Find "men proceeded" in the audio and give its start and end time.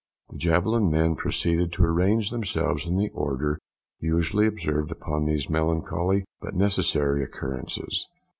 0.89-1.71